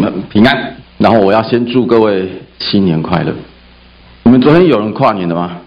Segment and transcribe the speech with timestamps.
[0.00, 0.76] 们平安。
[0.98, 3.32] 然后我要先祝各位新年快乐。
[4.24, 5.58] 你们昨天有人跨年的吗？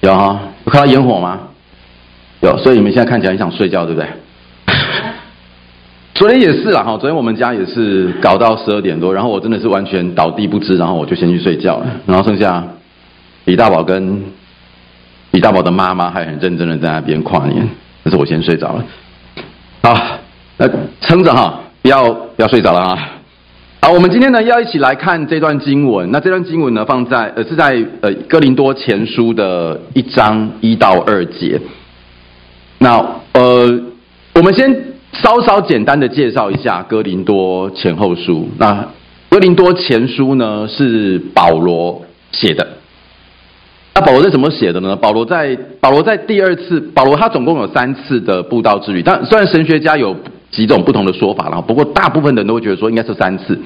[0.00, 0.40] 有哈？
[0.64, 1.40] 有看到烟火吗？
[2.40, 2.58] 有。
[2.58, 4.08] 所以你们现在看起来很想睡觉，对不对？
[6.14, 6.96] 昨天也是啦哈。
[6.98, 11.86] 昨天我们家也是搞到十二点多，然后我真的是完全倒地不支，然后我就先去睡觉了。
[12.06, 12.64] 然后剩下
[13.44, 14.22] 李大宝跟
[15.30, 17.68] 李大宝的妈妈还很认真的在那边跨年，
[18.02, 18.84] 但是我先睡着了。
[19.82, 19.94] 好，
[20.58, 20.68] 那
[21.00, 23.08] 撑着哈，不要不要睡着了啊。
[23.84, 26.08] 好，我们今天呢要一起来看这段经文。
[26.12, 31.60] 那这段经文呢放在呃是在呃哥林多前书的一章一到二节。
[32.78, 33.80] 那呃，
[34.36, 34.72] 我们先
[35.14, 38.48] 稍稍简单的介绍一下哥林多前后书。
[38.56, 38.86] 那
[39.28, 42.64] 哥林多前书呢是保罗写的。
[43.96, 44.94] 那保罗是怎么写的呢？
[44.94, 49.02] 保罗在保罗在第二次，保罗他总共有三次的布道之旅。
[49.02, 50.16] 但虽然神学家有。
[50.52, 53.58] 几种不同的说法，然后不过大部分人都会觉得说应该是三次。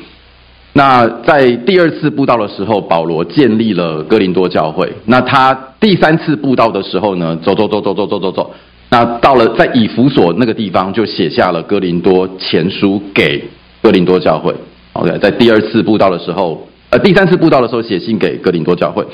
[0.73, 4.93] 那在第二次布道的时候，保罗建立了哥林多教会。
[5.07, 8.51] 那他第三次布道的时候呢，走走走走走走走走，
[8.91, 13.43] 那到了在以弗所那个地方，就写下了哥林多前书给
[13.83, 14.55] 哥林多教会。
[14.93, 19.05] OK，在第二次布道的时候，呃，第三次布道的时候写信给哥林多教会。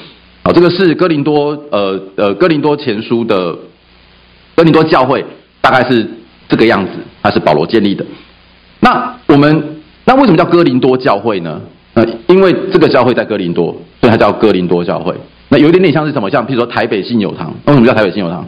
[0.42, 3.56] 好，这个是哥林多呃呃哥林多前书的
[4.56, 5.24] 哥林多教会，
[5.60, 6.06] 大概是。
[6.52, 8.04] 这个样子，它是保罗建立的。
[8.80, 11.58] 那我们那为什么叫哥林多教会呢？
[11.94, 15.14] 呃，因为这个教会在哥林多，所以它叫哥林多教会。
[15.48, 16.28] 那有一点点像是什么？
[16.28, 18.46] 像譬如说台北信友堂，为什么叫台北信友堂？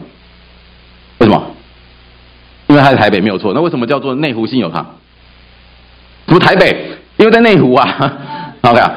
[1.17, 1.43] 为什么？
[2.67, 3.53] 因为它在台北没有错。
[3.53, 4.85] 那为什么叫做内湖信友堂？
[6.27, 6.91] 什么台北？
[7.17, 8.13] 因为在内湖啊。
[8.61, 8.93] OK 啊。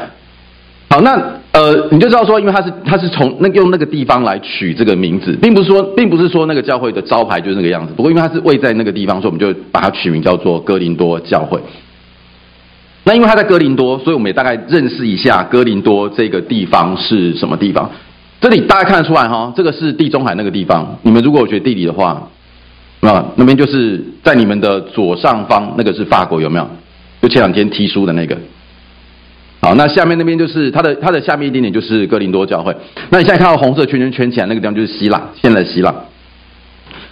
[0.90, 1.37] 好，那。
[1.58, 7.92] 呃，你就知道说，因为他是他是从那用那个地方来取这个名字，并不是说并不是说那个教会的招牌就是那个样子。
[7.96, 11.60] 不过因为它是位在那个地方，所以我们就把它取名叫做哥林多教会。
[13.02, 17.90] 那因为他在哥林多，所以我们也大概认识一下哥林多这个地方是什么地方。
[18.40, 20.96] 这里大家看得出来哈，这个是地中海那个地方。
[21.02, 22.28] 你们如果学地理的话，
[23.00, 26.68] 啊，那边就是在你们的左上方，那个是法国有没有？
[27.20, 28.38] 就前两天踢书的那个。
[29.60, 32.74] 好，那下面那边就是它的它的下面一点点就是哥林多教会。
[33.10, 35.92] 那你现在看到红色圈圈圈起来那个地方就是希腊，现在希腊。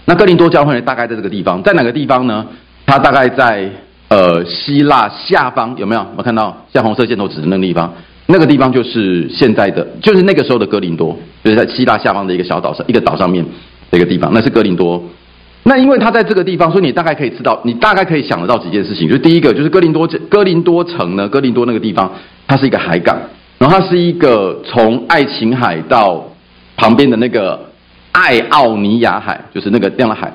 [0.04, 2.46] 那哥林多教会呢，大概在这个地方，在哪个地方呢？
[2.86, 3.68] 它大概在
[4.08, 6.00] 呃希腊下方，有没有？
[6.00, 7.92] 有没有看到像红色箭头指的那个地方？
[8.26, 13.44] 那个地方就是现在的，就是那个时候的哥林多，就是在希腊下方的一个小岛上，一个岛上面
[13.90, 15.02] 的一个地方，那是哥林多。
[15.68, 19.08] 那因为它在这个地方，所以你大概可以知道，你大概可以想得到几件事情。
[19.08, 22.08] 就第一个，就是哥林多哥林多城呢，哥林多那个地方。
[22.48, 23.18] 它是一个海港，
[23.58, 26.24] 然后它是一个从爱琴海到
[26.76, 27.60] 旁边的那个
[28.12, 30.32] 爱奥尼亚海，就是那个这样的海，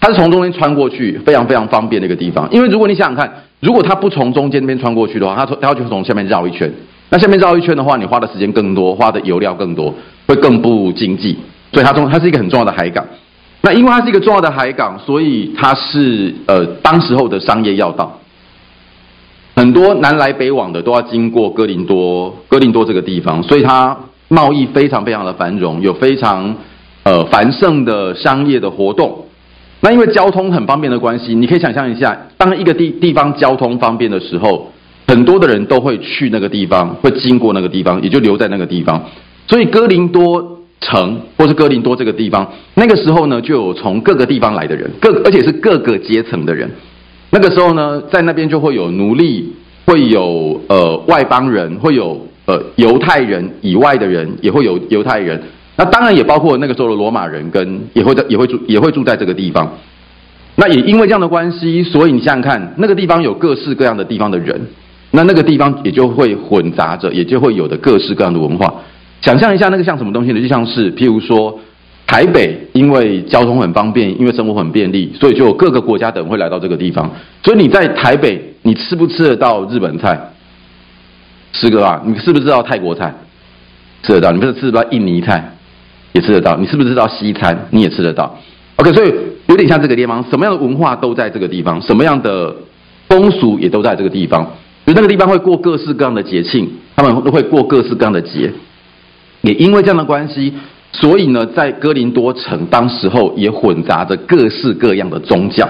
[0.00, 2.48] 它是从中间穿过去，非常非常方便的一个地方。
[2.50, 3.30] 因为如果你想想看，
[3.60, 6.72] 如果它不从中间那边穿过去的话，它从它就从下面绕一圈，
[7.10, 9.94] 那下面绕一圈的话，你花的时间更多，花的油料更多，
[10.26, 11.36] 会更不经济。
[11.74, 13.04] 所以它中它是一个很重要的海港。
[13.62, 18.18] 那因为它是一个重要的海港，所以它是呃当时候的商业要道。
[19.56, 23.94] 很多南来北往的都要经过哥林多，哥林多这个地方，所以它
[24.28, 26.56] 贸易非常非常的繁荣，有非常
[27.02, 29.26] 呃繁盛的商业的活动。
[29.80, 34.70] 那因为交通很方便的关系，你可以想象一下，当一个地地方交通方便的时候，
[35.08, 39.02] 很多的人都会去那个地方，会经过那个地方，也就留在那个地方。
[39.48, 46.70] 所以哥林多城或是哥林多这个地方，那个时候呢，就有从各个地方来的人，各而且是各个阶层的人。
[47.30, 49.52] 那个时候呢，在那边就会有奴隶，
[49.86, 55.40] 会有呃外邦人，会有呃犹太人以外的人，也会有犹太人。
[55.76, 59.70] 那当然也包括那个时候的罗马人，跟也会在也会住也会住在这个地方。
[60.56, 64.60] 那也因为这样的关系，所以你想想看，那个地方有各式各样的地方的人，
[65.12, 68.74] 那那个地方也就会混杂着，也就会有的各式各样的文化。
[69.20, 70.40] 想象一下，那个像什么东西呢？
[70.40, 71.58] 就像是譬如说。
[72.06, 77.08] 台北因为交通很方便，因为生活很便利，所以就有各个国家的人会来到这个地方。
[77.44, 80.20] 所以你在台北，你吃不吃得到日本菜？
[81.52, 83.14] 吃个啊，你是不是知道泰国菜？
[84.02, 84.32] 吃得到。
[84.32, 85.52] 你不是吃不到印尼菜？
[86.10, 86.56] 也吃得到。
[86.56, 87.56] 你是不是知道西餐？
[87.70, 88.36] 你也吃得到。
[88.74, 89.14] OK，所以
[89.46, 92.52] 有点像这个地方，什么样的文化都在这个地方，什么样的
[93.06, 94.44] 风俗也都在这个地方。
[94.84, 98.52] 就那个地方会过各式各样的节庆，他们都会过各式各样的节。
[99.42, 100.52] 也因为这样的关系。
[100.92, 105.68] 所以呢，在哥林多城，当时候也混杂着各式各样的宗教，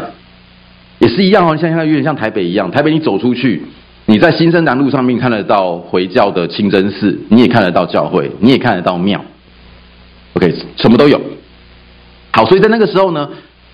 [0.98, 1.48] 也是一样哦。
[1.54, 3.62] 像现在有点像台北一样，台北你走出去，
[4.06, 9.22] 你在新生南路上面看得到回教的清真寺，你也看得到教会，你也看得到庙。
[10.32, 11.20] OK，什么都有。
[12.32, 13.28] 好，所以在那个时候呢，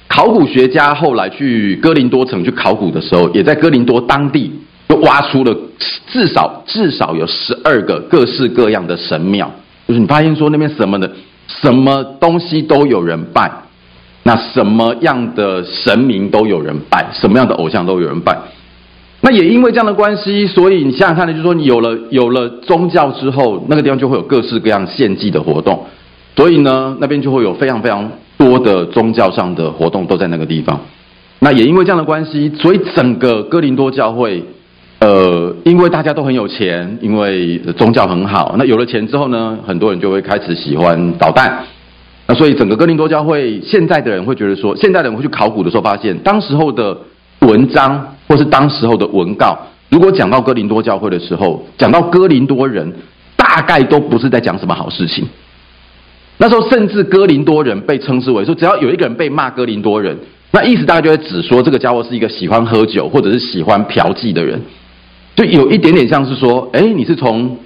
[0.09, 4.51] 考古学家后来去哥林多城去考古的时候，也在哥林多当地
[4.89, 5.57] 就挖出了
[6.09, 9.49] 至少至少有十二个各式各样的神庙，
[9.87, 11.11] 就是你发现说那边什么的
[11.47, 13.51] 什么东西都有人拜，
[14.25, 18.37] 那什么样的神明都有人拜，什么样的偶像都有人拜。
[19.23, 25.87] 那也因为这样的关系，所以你想想看呢，就是说你有了有了宗教之后，那个地方就会有各式各样献祭的活动，
[26.37, 30.79] 所以呢，那边就会有非常非常多的宗教上的活动都在那个地方。
[31.39, 34.45] 那也因为这样的关系，所以整个哥林多教会，
[34.99, 41.65] 呃，因为大家都很有钱，因为宗教很好，那有了钱之后呢，很多人就会开始喜欢捣蛋。
[42.27, 46.97] 那所以整个哥林多教会，现在的人会觉得说，现在的人会去考古的时候发现，当时候的
[47.41, 49.57] 文章或是当时候的文告，
[49.91, 52.91] 如果讲到哥林多教会的时候，讲到哥林多人，
[53.37, 55.29] 大概都不是在讲什么好事情。
[56.39, 60.17] 那时候甚至哥林多人被称之为说，只要有一个人被骂哥林多人。
[60.53, 64.61] 那意思大概就会指说，这个家伙是一个喜欢喝酒或者是喜欢嫖妓的人，
[65.37, 67.57] 就有一点点像是说，哎，你是从，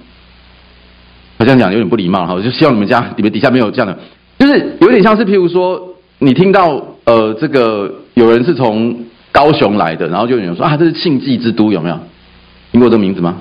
[1.37, 3.97] 我这样讲有点不礼貌哈，我就希望你们家你们底下没有这样的，
[4.37, 5.81] 就是有点像是譬如说，
[6.19, 11.97] 你听到呃这个有人是从高雄来的，然后就有人说啊，这是庆忌之都，有没有
[12.71, 13.37] 听过这名字吗？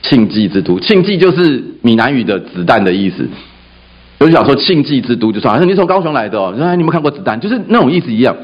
[0.00, 3.28] 庆忌之都，庆忌就是闽南语的子弹的意思。
[4.18, 7.38] 有人想说庆忌之都就算，你是从高雄来的哦，哎，你有没有看过子弹？
[7.38, 8.34] 就是那种意思一样。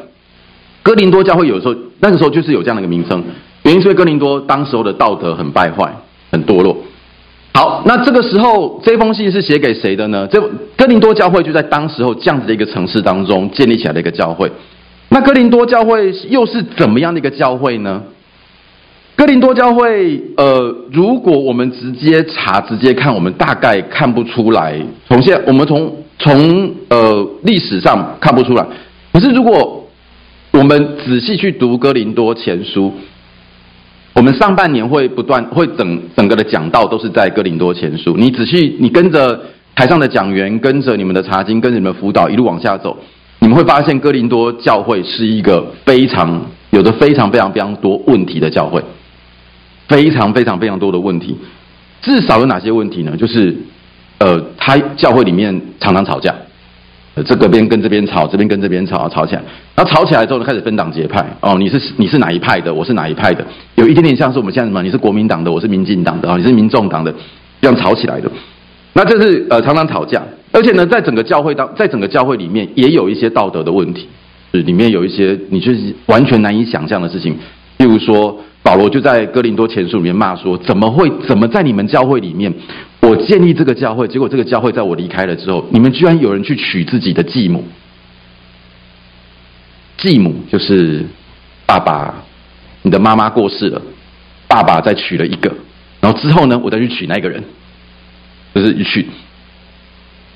[0.83, 3.23] 哥林多教会有时候那个时候就是有这样的一个名称，
[3.69, 5.95] 原因是哥林多当时候的道德很败坏、
[6.33, 6.75] 很堕落。
[7.53, 10.27] 好，那这个时候这封信是写给谁的呢？
[10.27, 10.41] 这
[10.75, 14.51] 哥林多教会就在当时候这样子的一个城市当中建立起来的一个教会。
[15.11, 18.03] 那哥林多教会又是怎么样的一个教会呢？
[19.15, 24.81] 哥林多教会，呃，如果我们直接查、直接看，我们大概看不出来。
[25.07, 28.65] 从现我们从从呃历史上看不出来，
[29.13, 29.85] 可是如果
[30.53, 32.91] 我们仔细去读哥林多前书，
[34.19, 38.17] 我们上半年会不断会整整个的讲道都是在哥林多前书。
[38.17, 39.41] 你仔细你跟着
[39.77, 42.99] 台上的讲员，跟着你们的查经，跟着你们辅导一路往下走，
[43.39, 48.83] 你们会发现哥林多教会是一个非常有着非常非常非常多问题的教会，
[49.87, 51.39] 非常非常非常多的问题。
[52.03, 53.17] 至少有哪些问题呢？
[53.17, 53.57] 就是
[54.19, 56.35] 呃，他教会里面常常吵架。
[57.23, 59.43] 这个边跟这边吵，这边跟这边吵，吵起来，
[59.75, 61.25] 然后吵起来之后呢，开始分党结派。
[61.41, 62.73] 哦，你是你是哪一派的？
[62.73, 63.45] 我是哪一派的？
[63.77, 64.83] 有一点点像是我们现在什么？
[64.83, 67.15] 你是国民党的，我是民进党的啊，你是民众党的，
[67.61, 68.31] 这样吵起来的。
[68.95, 70.23] 那这是呃常常吵架，
[70.53, 74.09] 而且呢，在整个教会当，在整个教会里面也有一些道德的问题，
[74.53, 77.37] 里面有一些你就是完全难以想象的事情。
[77.79, 81.11] 例如说，保罗就在哥林多前书里面骂说：怎么会？
[81.27, 82.53] 怎么在你们教会里面？
[83.01, 87.65] 我建立这个教会，结果这个教会在我离开了之后，你们居然有人去娶自己的继母。
[89.97, 91.07] 继母就是
[91.65, 92.15] 爸爸，
[92.83, 93.81] 你的妈妈过世了，
[94.47, 95.51] 爸爸再娶了一个，
[96.01, 97.43] 然后之后呢，我再去娶那个人，
[98.55, 99.07] 就是一娶。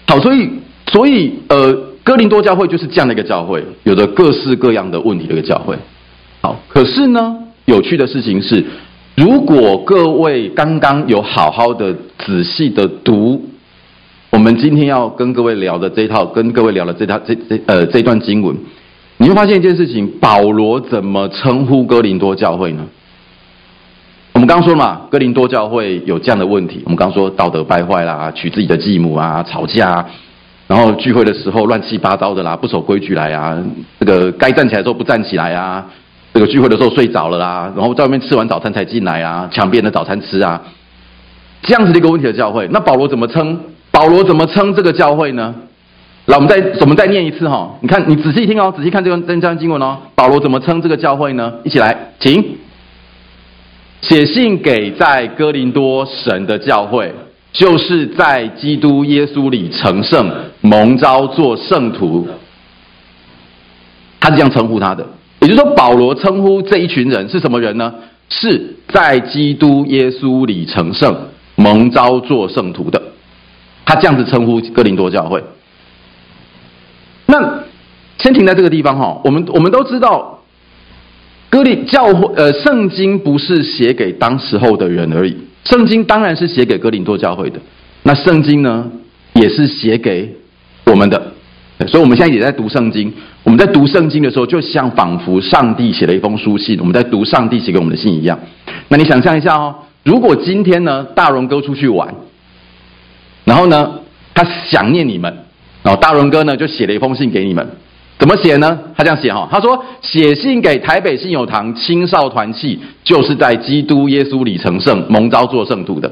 [0.06, 0.50] 好，所以
[0.86, 1.72] 所以呃，
[2.02, 5.76] 哥林多教会就是这样的一个教会，有着各式各样的问题的一个教会。
[6.40, 8.64] 好，可是呢，有趣的事情是。
[9.14, 13.44] 如果各位刚刚有好好的仔细的读，
[14.31, 18.56] 我们今天要跟各位聊的这套，跟各位聊的这套这这呃这段经文，
[19.19, 22.87] 你会发现一件事情：保罗怎么称呼哥林多教会呢？
[24.32, 26.81] 我们刚刚说嘛，哥林多教会有这样的问题。
[26.85, 30.07] 我们刚刚说道德败坏啦，娶自己的继母啊，吵架啊，
[30.66, 33.62] 然后聚会的时候乱七八糟的啦，不守规矩来啊，
[34.00, 35.85] 这个该站起来的时候不站起来啊。
[36.34, 40.62] 这个聚会的时候睡着了啦，然后在外面吃完早餐才进来啊，抢别人的早餐吃啊，
[41.62, 43.60] 这样子的一个问题的教会，那保罗怎么称？
[43.90, 45.54] 保罗怎么称这个教会呢？
[46.24, 51.52] 来，我们再我们再念一次哈，你看你仔细听哦，仔细看这段这段经文哦，保罗怎么称这个教会呢？
[51.64, 52.56] 一起来，请
[54.00, 57.12] 写信给在哥林多神的教会，
[57.52, 60.30] 就是在基督耶稣里成圣、
[60.62, 62.26] 蒙召做圣徒，
[64.18, 65.06] 他是这样称呼他的。
[65.42, 67.92] 也就是说，保罗称呼这一群人是什么人呢？
[68.28, 71.14] 是在基督耶稣里成圣、
[71.56, 73.02] 蒙召做圣徒的。
[73.84, 75.42] 他这样子称呼哥林多教会。
[77.26, 77.64] 那
[78.18, 80.38] 先停在这个地方哈，我们我们都知道，
[81.50, 87.58] 哥林教会呃，圣经不是写给当时候的人而已，圣经当然是写给哥林多教会的。
[88.04, 88.90] 那圣经呢，
[89.34, 90.37] 也是写给
[90.87, 91.32] 我们的。
[91.86, 93.12] 所以，我们现在也在读圣经。
[93.44, 98.38] 我们在读圣经的时候，就像仿佛上帝写了一封书信，我们在读上帝写给我们的信一样。
[98.88, 99.74] 那你想象一下哦，
[100.04, 102.14] 如果今天呢，大荣哥出去玩，
[103.44, 103.90] 然后呢，
[104.34, 105.34] 他想念你们，
[105.82, 107.66] 然后大荣哥呢就写了一封信给你们，
[108.18, 108.78] 怎么写呢？
[108.96, 116.10] 他这样写哈，他说写信给台北信友堂青少团契，就是在基督耶稣里成圣，蒙召做圣徒的。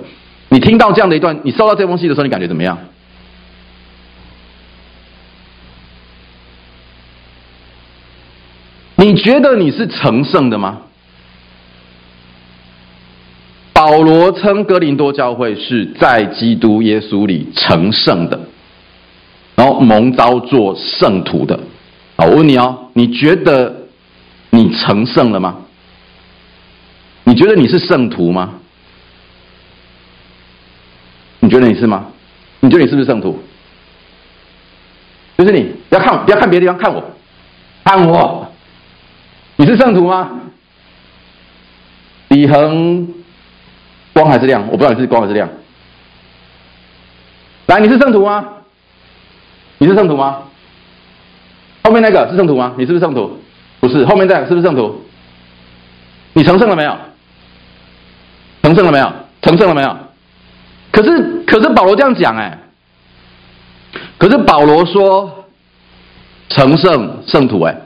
[0.48, 2.76] 你听到这样的一段，你收到这封信的时候，你感觉怎么样？
[9.22, 10.82] 觉得你是成圣的吗？
[13.72, 18.38] 保罗称哥林多教会是在基督耶稣里成圣的，
[19.56, 21.58] 然后蒙召做圣徒的。
[22.16, 23.86] 好，我问你哦，你觉得
[24.50, 25.56] 你成圣了吗？
[27.24, 28.54] 你觉得你是圣徒吗？
[31.38, 32.06] 你觉得你是吗？
[32.60, 33.38] 你觉得你是不是圣徒？
[35.38, 37.02] 就是你，不要看，不要看别的地方，看我，
[37.82, 38.39] 看我。
[39.60, 40.40] 你是圣徒吗？
[42.28, 43.06] 李恒，
[44.14, 44.62] 光还是亮？
[44.68, 45.46] 我不知道你是光还是亮。
[47.66, 48.42] 来，你是圣徒吗？
[49.76, 50.44] 你是圣徒吗？
[51.84, 52.72] 后面那个是圣徒吗？
[52.78, 53.38] 你是不是圣徒？
[53.80, 54.02] 不是。
[54.06, 54.98] 后面那个是不是圣徒？
[56.32, 56.96] 你成圣了没有？
[58.62, 59.12] 成圣了没有？
[59.42, 59.94] 成圣了没有？
[60.90, 62.58] 可是，可是保罗这样讲哎。
[64.16, 65.44] 可是保罗说
[66.48, 67.76] 成圣圣徒哎。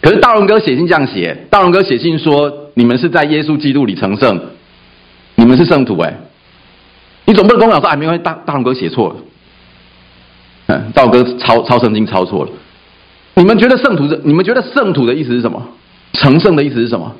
[0.00, 4.40] 可是大荣哥写信这样写，大荣哥写信说：“你们是在耶稣基督里成圣，
[5.34, 6.14] 你们是圣徒。”哎，
[7.26, 9.16] 你总不能跟我讲说：“哎，没关系，大大荣哥写错了。”
[10.68, 12.50] 嗯，大荣哥抄抄圣经抄错了。
[13.34, 14.20] 你们觉得圣徒是？
[14.24, 15.62] 你们觉得圣徒的意思是什么？
[16.14, 17.14] 成圣的意思是什么？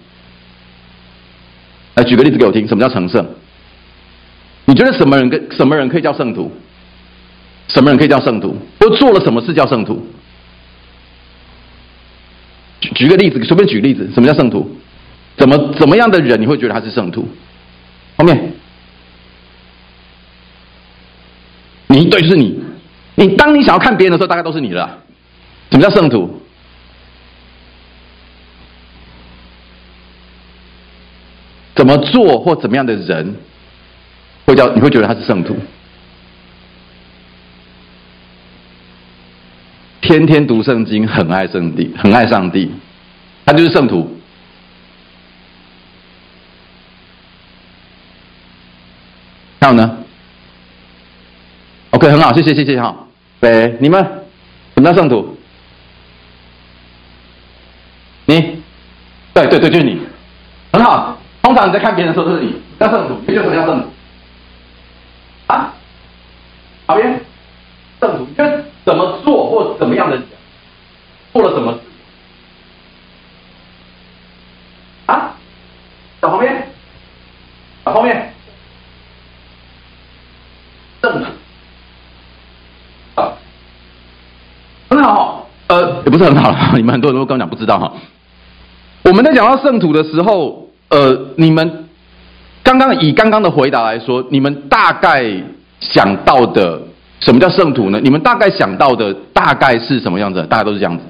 [1.97, 3.27] 来举个例子给我听，什么叫成圣？
[4.65, 6.51] 你觉得什么人跟什么人可以叫圣徒？
[7.69, 8.57] 什么人可以叫圣徒？
[8.79, 10.07] 都做了什么事叫圣徒？
[12.81, 14.71] 举举个例子，随便举例子，什么叫圣徒？
[15.37, 17.29] 怎么怎么样的人你会觉得他是圣徒？
[18.17, 18.53] 后面，
[21.89, 22.61] 你对，是你。
[23.17, 24.99] 你当你想要看别人的时候，大概都是你了。
[25.71, 26.41] 什么叫圣徒？
[31.75, 33.35] 怎么做或怎么样的人
[34.45, 35.57] 会叫你会觉得他是圣徒？
[40.00, 42.73] 天天读圣经，很爱圣地，很爱上帝，
[43.45, 44.16] 他就是圣徒。
[49.61, 49.99] 还有呢
[51.90, 52.97] ？OK，很好，谢谢，谢谢哈。
[53.40, 54.02] 对，你们
[54.75, 55.37] 什么叫圣徒？
[58.25, 58.62] 你，
[59.35, 60.00] 对对对，就是你，
[60.73, 61.19] 很好。
[61.42, 63.88] 通常你在看别人的时候，都是你叫圣徒，你觉得什么叫圣徒？
[65.49, 65.75] 啊？
[66.87, 67.21] 好边，
[68.00, 70.25] 圣徒，你觉得怎么做或怎么样的人
[71.33, 71.79] 做了什么？
[75.07, 75.35] 啊？
[76.21, 76.69] 在后面，
[77.85, 78.33] 在后面，
[81.03, 81.27] 圣徒。
[83.15, 83.33] 啊，
[84.91, 87.93] 很好，呃，也不是很好， 你们很多人都跟我讲不知道哈。
[89.05, 91.89] 我们在讲到圣徒的时候，呃，你们
[92.63, 95.25] 刚刚以刚刚的回答来说，你们大概
[95.81, 96.83] 想到的。
[97.21, 98.01] 什么叫圣徒呢？
[98.03, 100.43] 你们大概想到的大概是什么样子？
[100.47, 101.05] 大概都是这样子，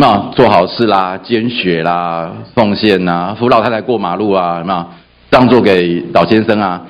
[0.00, 4.60] 有没有做好事啦、捐血啦、奉献呐、扶老太太过马路啊？
[4.60, 4.86] 有没有
[5.28, 6.80] 让座给老先生啊？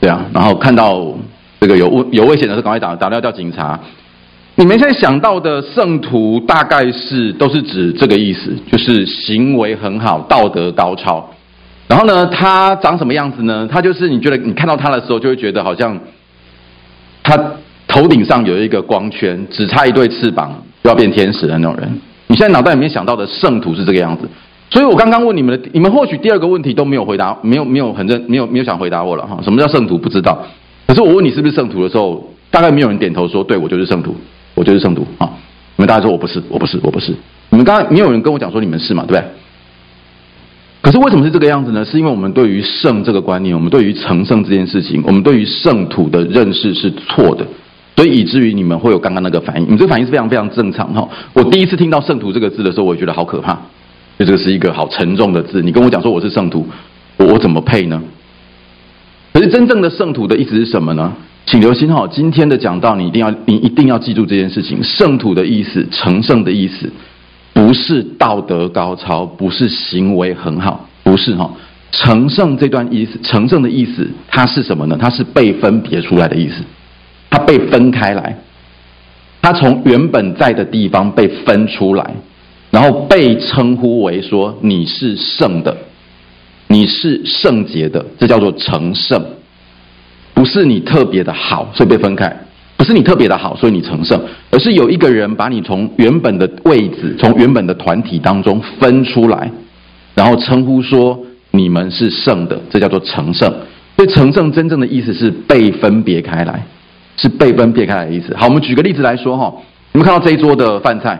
[0.00, 1.06] 对啊，然后看到
[1.60, 3.78] 这个有危有危险的时候，赶快打打电话叫警察。
[4.56, 11.30] 你们现在想到的圣徒，大概是都是指这个意思，就是行为很好、道德高超。
[11.86, 13.68] 然后呢，他长什么样子呢？
[13.70, 15.96] 他就是你觉得你看到他的时候，就会觉得好像
[17.22, 17.38] 他
[17.86, 20.52] 头顶上有一个光圈，只差一对翅膀
[20.82, 22.00] 就要变天使的那种人。
[22.26, 24.28] 你现在脑袋里面想到的圣徒是这个样子。
[24.68, 29.38] 所以我刚刚问你们的，你们或许第二个问题都没有回答，没有没有很认，没有没有想回答我了哈。
[29.42, 29.96] 什么叫圣徒？
[29.96, 30.44] 不知道。
[30.88, 34.16] 可是我问你是不是圣徒的时候，大概没有人点头说，对，我就是圣徒，
[34.54, 35.30] 我就是圣徒啊。
[35.76, 37.12] 你们大家说我不是，我不是，我不是。
[37.50, 39.04] 你们刚刚没有人跟我讲说你们是嘛？
[39.06, 39.30] 对不对？
[40.82, 41.84] 可是为什么是这个样子呢？
[41.84, 47.46] 是因为我们对于圣这个观念，我们对于成圣这件事情，我们对于圣徒的认识是错的，
[47.96, 49.66] 所以以至于你们会有刚刚那个反应。
[49.72, 51.08] 你这个反应是非常非常正常哈。
[51.32, 53.54] 我第一次听到圣徒这个字的时候，我也觉得好可怕，
[54.18, 55.62] 就这个是一个好沉重的字。
[55.62, 56.66] 你跟我讲说我是圣徒，
[57.16, 58.02] 我我怎么配呢？
[59.32, 61.12] 可是真正的圣徒的意思是什么呢？
[61.46, 64.82] 请留心哈，今天的讲道你一定要你一定要记住这件事情。
[64.82, 66.90] 圣徒的意思，成圣的意思。
[67.52, 71.50] 不是道德高超，不是行为很好，不是哈。
[71.90, 74.98] 成圣这段意思，成圣的意思，它是什么呢？
[75.00, 76.56] 它是被分别出来的意思，
[77.36, 78.34] 他被分开来，
[79.42, 82.10] 他从原本在的地方被分出来，
[82.70, 85.76] 然后被称呼为说你是圣的，
[86.68, 89.22] 你是圣洁的，这叫做成圣，
[90.32, 92.34] 不是你特别的好，所以被分开。
[92.78, 94.18] 不是你特别的好，所以你成圣，
[94.50, 99.50] 而是有一个人把你从原本的位置，从原本的团体当中分出来，
[100.14, 101.18] 然后称呼说
[101.50, 103.52] 你们是圣的，这叫做成圣。
[103.96, 106.66] 所以成圣真正的意思是被分别开来，
[107.16, 108.36] 是被分别开的意思。
[108.36, 109.52] 好，我们举个例子来说哈，
[109.92, 111.18] 你们看到这一桌的饭菜，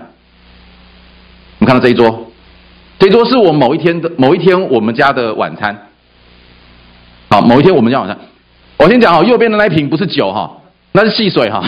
[1.58, 2.30] 你们看到这一桌，
[2.98, 5.76] 这一桌是我某一天的某一天我们家的晚餐。
[7.28, 8.16] 好，某一天我们家晚餐，
[8.76, 10.50] 我先讲哈，右边的那一瓶不是酒哈。
[10.92, 11.62] 那是汽水哈，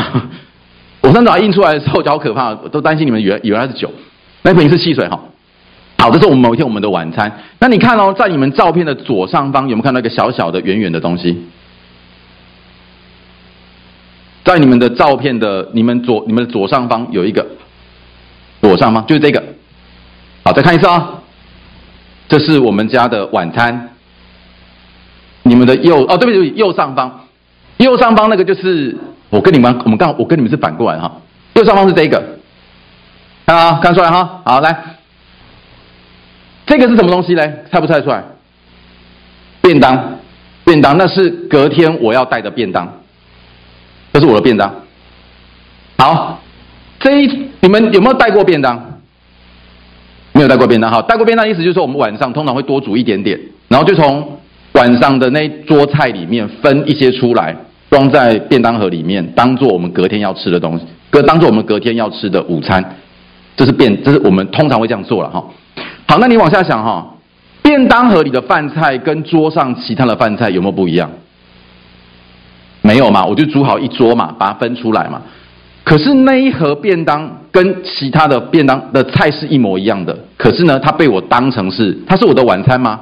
[1.03, 3.93] 我上次把它印出来的时候，好可怕，都担心你们以为以为它是酒，
[4.41, 5.21] 那瓶是汽水哈。
[5.99, 7.31] 好，这是我们某一天我们的晚餐。
[7.59, 11.45] 那你看哦，在你们照片的左上方有没有看到一个小小的圆圆的东西？
[14.49, 17.47] 在你们的照片的你们左你们的左上方有一个，
[18.63, 19.43] 左上方就是这个。
[20.43, 21.21] 好，再看一次啊、
[22.29, 23.91] 这是我们家的晚餐。
[25.43, 27.27] 你们的右哦，对不起，右上方。
[27.77, 28.97] 右上方那个就是
[29.29, 31.21] 我跟你们，我们刚我跟你们是反过来哈。
[31.53, 32.39] 右上方是这个，
[33.45, 34.41] 看啊，看出来哈。
[34.47, 34.75] 好，来，
[36.65, 37.65] 这个是什么东西嘞？
[37.71, 38.25] 猜不猜出来？
[39.61, 40.19] 便当，
[40.65, 42.98] 便当，那是隔天我要带的便当，
[44.19, 44.69] 这是我的便当。
[45.97, 46.41] 好，
[46.99, 48.99] 这一你们有没有带过便当？
[50.33, 51.01] 没有带过便当哈。
[51.03, 54.39] 带过便当意思就是说，我们晚上通常会多煮一点点，然后就从
[54.73, 57.57] 晚上的那一桌菜里面分一些出来。
[57.91, 62.85] 装在便当盒里面，当做我们隔天要吃的东西，隔当做我们隔天要吃的午餐，
[63.57, 65.43] 这是便，这是我们通常会这样做了哈。
[66.07, 67.15] 好，那你往下想哈，
[67.63, 71.11] 便当盒里的饭菜跟桌上其他的饭菜有没有不一样？
[72.89, 75.21] 没有嘛，我就煮好一桌嘛，把它分出来嘛。
[75.85, 82.99] 可是那一盒便当跟其他的便当的菜是一模一样的，可是呢，它被我当成是，它是我的晚餐吗？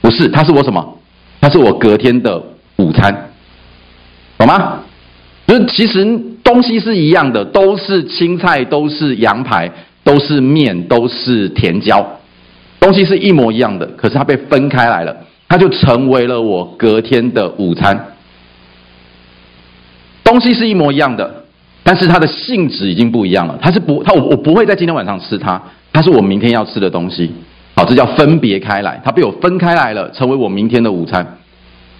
[0.00, 0.98] 不是，它是我什么？
[1.40, 2.42] 它是我隔天的
[2.78, 3.30] 午餐。
[4.36, 4.80] 懂吗？
[5.46, 9.70] 就是其实东西是一样的，都是青菜，都是羊排，
[10.02, 12.04] 都是面，都是甜椒，
[12.80, 13.86] 东西是一模一样的。
[13.96, 15.16] 可是它被分开来了，
[15.48, 18.14] 它就成为了我隔天的午餐。
[20.28, 21.44] 东西是一模一样的，
[21.82, 23.58] 但是它的性质已经不一样了。
[23.62, 25.60] 它是不，它我我不会在今天晚上吃它，
[25.92, 27.30] 它是我明天要吃的东西。
[27.74, 31.26] 好，这叫分别开来，它被我分开来了，成为我明天的午餐。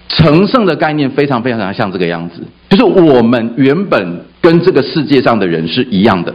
[0.09, 6.35] 成圣的概念非常非常像这个样子，就是我们原本跟这个世界上的人是一样的，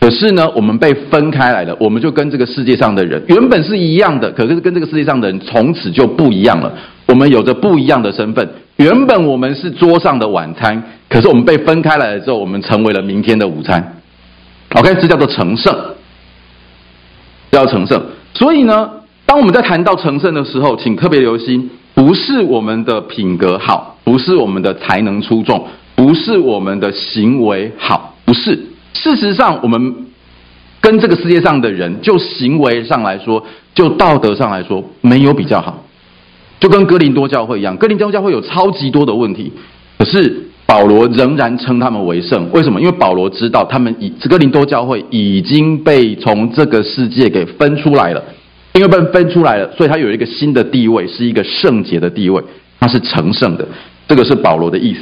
[0.00, 6.72] 可是呢，我们被分开来了，我们就跟这个世界上的人原本是一样的，可是跟这个世界上的人从此就不一样了。
[7.08, 13.96] 我们有着不一样的身份，原本我们是桌上的晚餐，可是我们被分开来了之后，我们成为了明天的午餐。
[14.74, 15.74] OK，这叫做成圣，
[17.50, 18.02] 叫成圣。
[18.34, 18.90] 所以呢，
[19.26, 21.70] 当我们在谈到成圣的时候，请特别留心。
[21.94, 28.58] 不是我们的品格好，不是我们的才能出众，不是我们的行为好，不是。
[28.94, 29.94] 事实上，我们
[30.80, 35.84] 跟这个世界上的人，就行为上来说，就道德上来说，没有比较好。
[36.62, 39.52] 就跟哥林多教会一样，哥林多教会有超级多的问题，
[39.98, 42.48] 可是保罗仍然称他们为圣。
[42.52, 42.80] 为什么？
[42.80, 48.22] 因为保罗知道，他们已哥林多教会已经被从这个世界给分出来了。
[48.74, 52.40] 因为被分出来了，所以他有一个新的地位，是一个圣洁的地位，
[52.78, 53.66] 他是成圣的。
[54.06, 55.00] 这个是保罗的意思。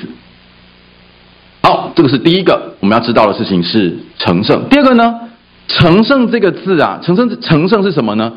[1.62, 4.64] 好，这个是第一个我们要知道的事情是成圣。
[4.70, 5.14] 第二个呢，
[5.68, 8.32] 成圣这个字啊，成圣成圣是什么呢？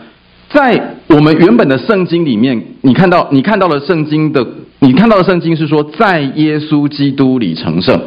[0.54, 4.46] 在我们原本的圣经里面，你看到你看到了圣经的，
[4.80, 8.00] 你看到的圣经是说，在耶稣基督里成圣，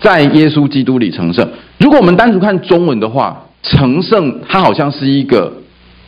[0.00, 1.48] 在耶稣基督里成圣。
[1.78, 5.58] 如果我们单独看中文的话，成圣它好像是一个。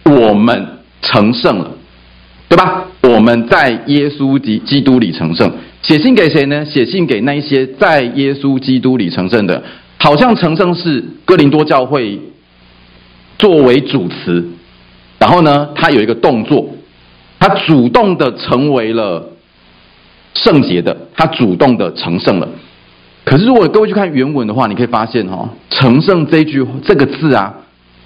[0.07, 0.67] 我们
[1.01, 1.71] 成圣了，
[2.47, 2.85] 对吧？
[3.01, 5.51] 我们在耶稣基基督里成圣。
[5.81, 6.63] 写信给谁呢？
[6.63, 9.63] 写信给那一些在耶稣基督里成圣的。
[9.97, 12.21] 好像成圣是哥林多教会
[13.39, 14.47] 作为主词，
[15.19, 16.69] 然后呢，他有一个动作，
[17.39, 19.31] 他主动的成为了
[20.35, 22.49] 圣洁的，他主动的成圣了。
[23.25, 27.55] 可是如果各位去看原文的话，你可以发现哈，成圣这句这个字啊，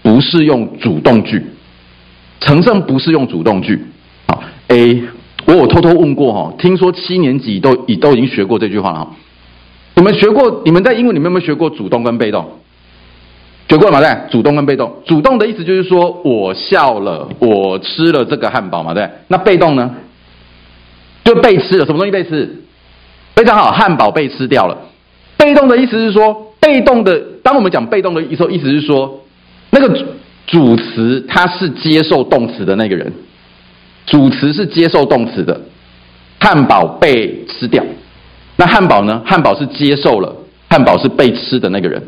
[0.02, 1.44] 不是用主动句。
[2.40, 3.84] 成圣不是用主动句，
[4.28, 5.02] 好，A，
[5.44, 9.10] 我有偷偷问过哈，听说七年级都已都已经学过这句话了哈。
[9.96, 10.62] 你们学过？
[10.64, 12.57] 你们在英文里面有没有学过主动跟被动？
[13.68, 14.00] 学过吗？
[14.00, 14.92] 对，主动跟被动。
[15.04, 19.08] 主动的意思就是说我笑了，我吃了这个汉堡嘛，对。
[19.28, 19.94] 那被动呢？
[21.24, 22.62] 就被吃了，什么东西被吃？
[23.34, 24.76] 非常好，汉堡被吃掉了。
[25.36, 27.20] 被动的意思是说，被动的。
[27.42, 29.20] 当我们讲被动的意思，意思是说
[29.70, 30.06] 那个。
[30.50, 33.12] 主词他是接受动词的那个人，
[34.06, 35.60] 主词是接受动词的，
[36.40, 37.84] 汉堡被吃掉，
[38.56, 39.20] 那汉堡呢？
[39.26, 40.34] 汉堡是接受了
[40.70, 42.02] 汉堡是被吃的那个人。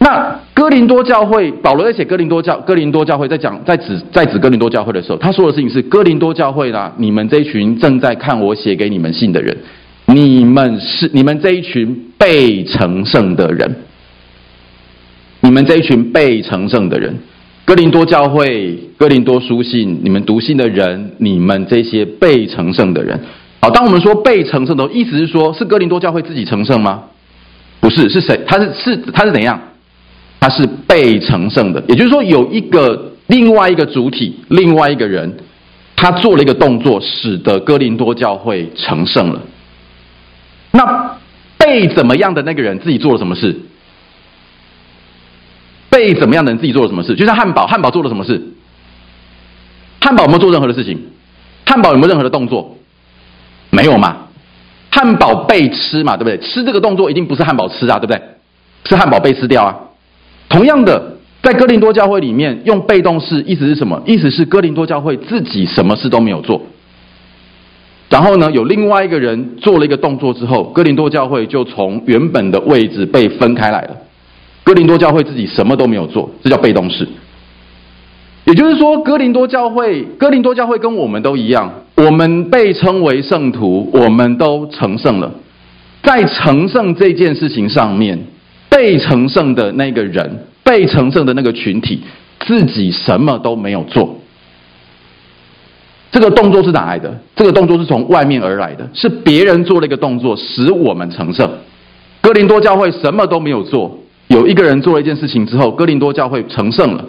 [0.00, 9.56] 那哥林多教会，保罗在写哥林多教哥林多教会，在讲在指在指哥林多教会的时候，他说的事情是：哥林多教会啦，你们这一群正在看我写给你们信的人，
[10.06, 13.76] 你们是你们这一群被成圣的人，
[15.40, 17.18] 你们这一群被成圣的人，
[17.64, 23.20] 哥林多教会、哥林多书信，你们读信的人，你们这些被成圣的人。
[23.60, 27.02] 好，当我们说被成圣的意思是说，是哥林多教会自己成圣吗？
[27.80, 28.40] 不是，是谁？
[28.46, 29.60] 他是是他是怎样？
[30.40, 35.36] 他是被成圣的，也就是说，有一个另外一个主体，另外一个人，
[35.96, 39.40] 他做了一个动作，使得哥林多教会成圣了。
[40.70, 41.16] 那
[41.58, 43.60] 被怎么样的那个人自己做了什么事？
[45.90, 47.16] 被怎么样的人自己做了什么事？
[47.16, 48.40] 就像汉堡，汉堡做了什么事？
[50.00, 51.02] 汉堡有没有做任何的事情？
[51.66, 52.76] 汉堡有没有任何的动作？
[53.70, 54.28] 没有嘛？
[54.90, 56.38] 汉堡被吃嘛，对不对？
[56.38, 58.22] 吃这个动作一定不是汉堡吃啊，对不对？
[58.84, 59.76] 是汉堡被吃掉啊。
[60.48, 64.02] 同样的，在哥林多教会里面，用被动式意思是什么？
[64.06, 66.62] 意思是哥林多教会自己什么事都没有做，
[68.08, 73.96] 然后呢，有另外一个人做了一个动作之后，哥林多教会就从原本的位置被分开来了。
[74.64, 77.06] 哥林多教会自己什么都没有做，这叫被动式。
[78.44, 85.30] 也就是说，哥林多教会，哥林多教会跟我们都一样，我们被称为圣徒，我们都成圣了。
[86.02, 88.18] 在成圣这件事情上面，
[88.78, 92.00] 被成圣的那个人，被成圣的那个群体，
[92.46, 94.16] 自己什么都没有做。
[96.12, 97.12] 这个动作是哪来的？
[97.34, 101.50] 这个动作是从外面而来的，是别人做了一个动作，使我们成圣。
[102.20, 107.04] 哥林多教会什么都没有做，有一个人做了一件事情之后，哥林多教会成圣了。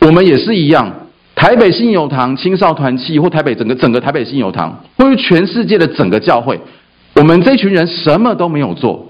[0.00, 0.90] 我们也是一样，
[1.34, 6.58] 台北信友堂青少团契，或台北整个整个台北信友堂，或是全世界的整个教会，
[7.16, 9.09] 我们这群人什么都没有做，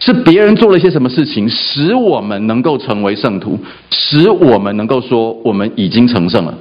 [0.00, 3.58] 是别人做了一些什么事情，使我们能够成为圣徒，
[3.90, 6.54] 使我们能够说我们已经成圣了。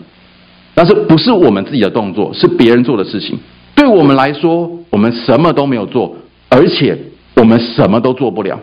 [0.73, 3.38] 但是不是我们自己的动作，是别人做的事情。
[3.76, 6.15] 对我们来说，我们什么都没有做，
[6.50, 6.97] 而且
[7.36, 8.60] 我们什么都做不了。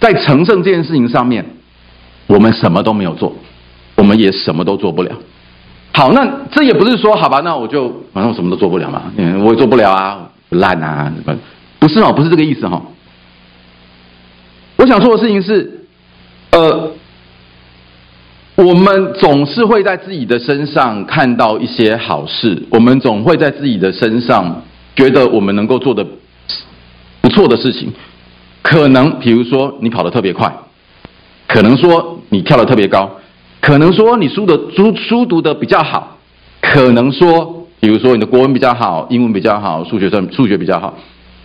[0.00, 1.44] 在成圣这件事情上面，
[2.26, 3.34] 我们什么都没有做。
[3.96, 5.10] 我们也什么都做不了。
[5.92, 11.12] 好，那这也不是说好吧，那我就反正我什么都做不了嘛，嗯，我也做不了啊，烂啊，
[11.80, 12.82] 不是哦，不是这个意思哈、哦。
[14.78, 15.84] 我想说的事情是，
[16.52, 16.92] 呃，
[18.54, 24.62] 我们总是会在自己的身上看到一些好事，我们总会在自己的身上
[24.94, 26.06] 觉得我们能够做的
[27.20, 27.92] 不错的事情，
[28.62, 30.52] 可能比如说你跑得特别快，
[31.48, 33.10] 可能说你跳得特别高。
[33.60, 36.16] 可能说你书的书书读的比较好，
[36.62, 40.94] 可能说，比如说你的国文比较好，英文比较好，数学算数学比较好，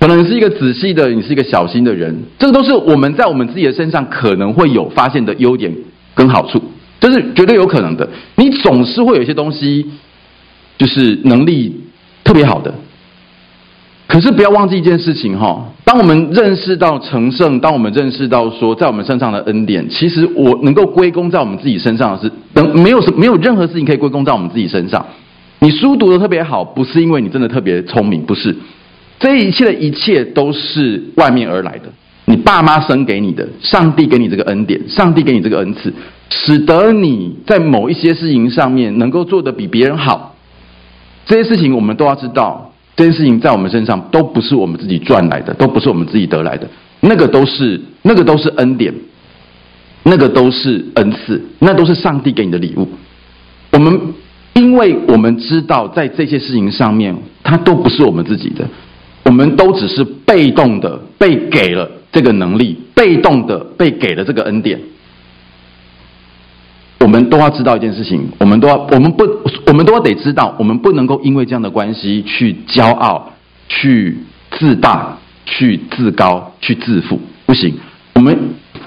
[0.04, 5.74] 可能是一个仔细的，你是一个小心的人，这个都是我们在我们自己的身上可能会有发现的优点
[6.14, 6.62] 跟好处，
[7.00, 8.06] 这是绝对有可能的。
[8.36, 9.86] 你总是会有一些东西，
[10.78, 11.74] 就是能力
[12.26, 12.74] 特别好的。
[14.06, 25.06] 可是不要忘记一件事情哈，当我们认识到成圣，当我们认识到说在我们身上的恩典，其实我能够归功在我们自己身上的是，能没有什没有任何事情可以归功在我们自己身上。
[25.60, 28.54] 你书读得特别好，不是因为你真的特别聪明，不是，
[29.24, 31.84] 这一切的一切都是外面而来的。
[32.26, 35.94] 你爸妈生给你的，上帝给你这个恩典，上帝给你这个恩赐，
[36.30, 40.36] 使得你在某一些事情上面能够做得比别人好。
[41.26, 42.70] 这些事情我们都要知道。
[42.98, 46.68] 这些事情在我们身上都不是我们自己赚来的，都不是我们自己得来的，
[47.00, 48.94] 那个都是那个都是恩典，
[50.04, 52.90] 那个都是恩赐，那都是上帝给你的礼物。
[53.72, 54.00] 我们
[54.54, 58.68] 因为我们知道在这些事情上面，它都不是我们自己的，
[59.24, 64.80] 我们都只是被动的被给了这个能力，被动的被给了这个恩典。
[67.00, 69.24] 我们都要知道一件事情，我们都要，我们不，
[69.68, 73.34] 我们都得知道，我们不能够因为这样的关系去骄傲、
[73.68, 74.18] 去
[74.52, 77.74] 自大、去自高、去自负，不行。
[78.14, 78.38] 我们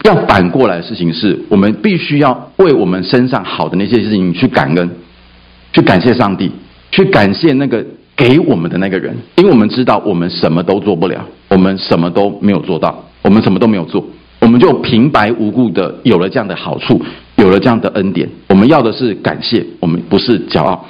[0.05, 4.91] 要反过来的事情是，我们必须要为我们身上好的那些事情去感恩，
[5.75, 6.51] 去感谢上帝，
[6.91, 7.85] 去感谢那个
[8.17, 14.03] 给我们的那个人，因为我们知道我们什么都做不了，我们什么都没有做到，我们什么都没有做，
[14.41, 17.01] 我们就平白无故的有了这样的好处。
[17.37, 20.87] 有了这样的恩典，我们要的是感谢，我们不是骄傲。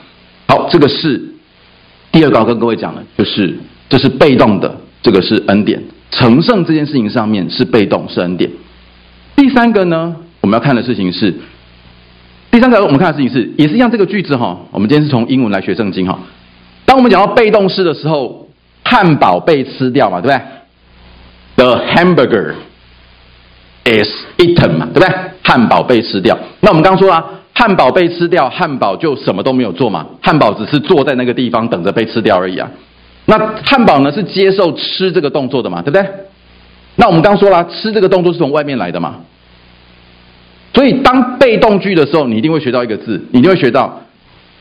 [0.46, 1.20] 好，这个是
[2.12, 3.52] 第二个跟各位讲的，就是
[3.88, 5.82] 这是被动的，这个是恩典。
[6.12, 8.48] 成圣这件事情上面是被动，是恩典。
[9.34, 11.34] 第三个呢，我们要看的事情是，
[12.52, 16.16] 第三个我们看的事情是，也是一样，这个句子哈，我们今天是从英文来学圣经哈。
[16.86, 18.48] 当我们讲到被动式的时候，
[18.84, 22.54] 汉堡被吃掉嘛，对不对？The hamburger
[23.84, 25.08] is eaten 嘛，对不对？
[25.42, 26.38] 汉堡被吃掉。
[26.60, 32.70] 那我们刚说了，汉堡被吃掉，汉堡就什么都没有做嘛，汉堡只是坐在那个地方等着被吃掉而已啊。
[33.24, 36.08] 那汉堡呢是接受吃这个动作的嘛，对不对？
[36.94, 39.16] 那我们刚说了，吃这个动作是从外面来的嘛。
[40.72, 44.00] 所以当被动句的时候，你一定会学到一个字，你一定会学到。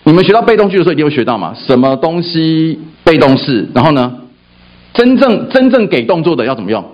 [0.05, 1.53] 你们学到被动句的时候，一定会学到嘛？
[1.67, 3.67] 什么东西被动式？
[3.73, 4.13] 然后呢？
[4.93, 6.85] 真正真正给动作的要怎么用？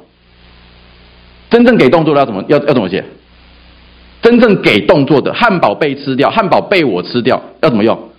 [1.50, 3.04] 真正给动作的要怎么要要怎么写？
[4.22, 8.10] 真正给动作的汉堡被吃掉，汉堡被我吃掉，要怎么用？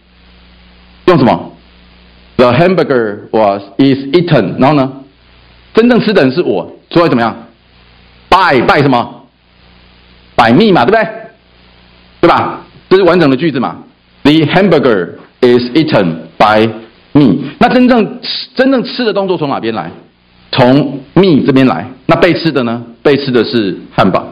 [1.07, 1.53] 用什么
[2.37, 4.61] ？The hamburger was is eaten。
[4.61, 4.93] 然后呢？
[5.75, 7.35] 真正吃的人是我，所以怎么样
[8.29, 9.25] ？By by 什么
[10.37, 11.09] ？By me 嘛，对不对？
[12.21, 12.61] 对吧？
[12.91, 13.79] 这是完整的句子嘛
[14.23, 16.69] ？The hamburger is eaten by
[17.13, 17.39] me。
[17.59, 18.19] 那真正
[18.55, 19.91] 真正吃的动作从哪边来？
[20.51, 21.87] 从 me 这边来。
[22.07, 22.83] 那被吃的呢？
[23.03, 24.27] 被吃的是汉堡。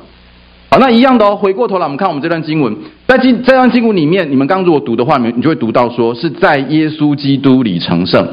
[0.70, 1.34] 好，那一样的哦。
[1.34, 2.76] 回过头来，我们看我们这段经文，
[3.06, 8.28] 在经这段经文里面，你们刚如果读的话，你你就会读到说是在耶稣基督里成圣。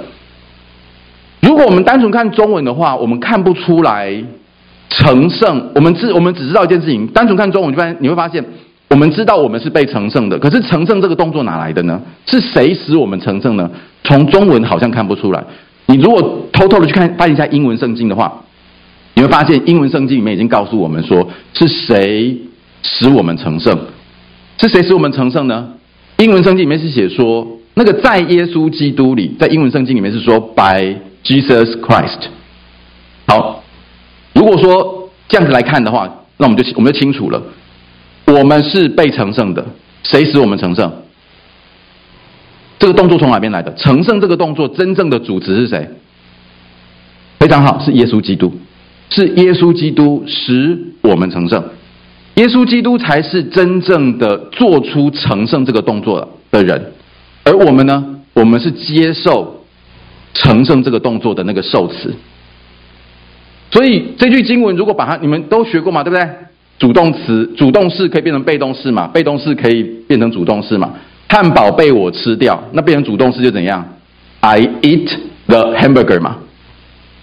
[1.41, 4.23] 如果我们单纯看中文的话，我们看不出来
[4.89, 5.71] 成圣。
[5.73, 8.43] 我们只我们只知道一件事情，单纯看中文，就发现你会发现，
[8.89, 10.37] 我们知道我们是被成圣的。
[10.39, 12.01] 可是成圣这个动作哪来的呢？
[12.25, 13.69] 是谁使我们成圣呢？
[14.03, 15.43] 从中文好像看不出来。
[15.87, 18.41] 你如果偷偷的去看翻一下英文圣经的话。
[19.13, 22.37] 你会发现，英文圣经里面已经告诉我们说，是谁
[22.83, 23.75] 使我们成圣？
[24.59, 25.69] 是谁使我们成圣呢？
[26.17, 32.27] 英文圣经里面是写说，那个在耶稣基督里，在英文圣经里面是说 by Jesus Christ。
[33.25, 33.63] 好，
[34.35, 37.41] 如果说这样子来看的话，那我们就我们就清楚了，
[38.27, 39.65] 我们是被成圣的，
[40.03, 40.91] 谁使我们成圣？
[42.77, 43.73] 这个动作从哪边来的？
[43.75, 45.89] 成圣这个动作真正的主词是谁？
[47.39, 48.53] 非常好，是耶稣基督。
[49.09, 51.63] 是耶稣基督使我们成圣，
[52.35, 56.91] 耶稣基督才是真正的做出成圣这个动作的人，
[57.45, 58.19] 而我们呢？
[58.33, 59.63] 我们是接受
[60.33, 62.13] 成圣这个动作的那个受词。
[63.71, 66.03] 所以这句经文如果把它，你们都学过嘛？
[66.03, 66.29] 对不对？
[66.79, 69.07] 主动词、主动式可以变成被动式嘛？
[69.07, 70.93] 被动式可以变成主动式嘛？
[71.27, 73.83] 汉堡被我吃掉，那变成主动式就怎样
[74.39, 75.09] ？I eat
[75.47, 76.37] the hamburger 嘛。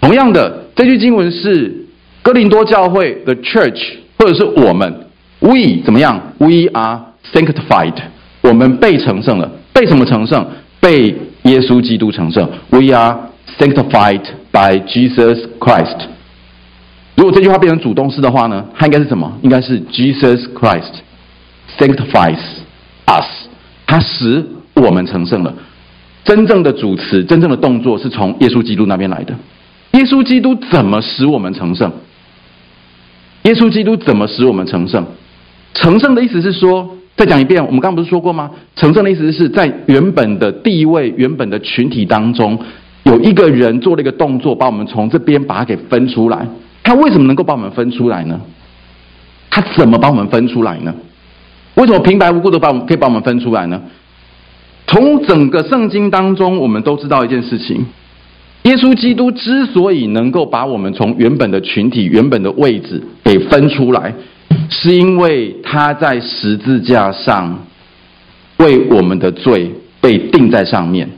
[0.01, 0.63] 同样的。
[0.75, 1.73] 这句经文是
[2.21, 3.81] 哥林多教会的 church，
[4.19, 4.93] 或者是我们
[5.39, 6.99] ，we 怎么样？We are
[7.33, 7.93] sanctified，
[8.41, 9.49] 我们被成圣了。
[9.71, 10.45] 被什么成圣？
[10.81, 12.49] 被耶稣基督成圣。
[12.71, 13.17] We are
[13.57, 14.19] sanctified
[14.51, 15.95] by Jesus Christ。
[17.15, 18.65] 如果这句话变成主动式的话呢？
[18.77, 19.31] 它应该是什么？
[19.41, 20.91] 应该是 Jesus Christ
[21.77, 22.39] sanctifies
[23.05, 23.47] us，
[23.87, 25.53] 他使我们成圣了。
[26.25, 29.33] 真正的主词，真正的动作是从耶稣基督那边来的。
[29.91, 31.91] 耶稣基督怎么使我们成圣？
[33.43, 35.05] 耶稣基督怎么使我们成圣？
[35.73, 38.51] 成圣的意思是说，再讲一遍，我们刚刚不是说过吗？
[38.75, 42.59] 成圣的意思是在原本的地位、原本的群体当中，
[43.03, 46.45] 有一个人做了一个动作，把我们从这边把它给分出来。
[46.85, 48.39] 他为什么能够把我们分出来呢？
[49.49, 50.93] 他怎么把我们分出来呢？
[51.73, 53.81] 为什么平白无故的把我们可以把我们分出来呢？
[54.85, 57.85] 从整个圣经当中，我们都知道一件事情。
[58.63, 64.13] 耶稣基督之所以能够把我们从原本的群体、原本的位置给分出来，
[64.69, 67.65] 是因为他在十字架上
[68.57, 71.09] 为我们的罪被钉在上面，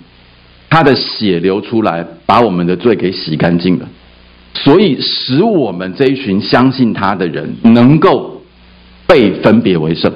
[0.70, 3.88] 他的血流出来，把我们的罪给洗干净了，
[4.64, 8.42] 所以使我们这一群相信他的人能够
[9.06, 10.12] 被分别为圣，